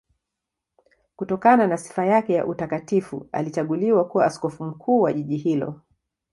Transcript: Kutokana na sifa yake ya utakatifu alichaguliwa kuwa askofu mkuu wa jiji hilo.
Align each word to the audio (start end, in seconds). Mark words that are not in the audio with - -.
Kutokana 1.15 1.67
na 1.67 1.77
sifa 1.77 2.05
yake 2.05 2.33
ya 2.33 2.45
utakatifu 2.45 3.29
alichaguliwa 3.31 4.07
kuwa 4.07 4.25
askofu 4.25 4.63
mkuu 4.63 5.01
wa 5.01 5.13
jiji 5.13 5.37
hilo. 5.37 5.81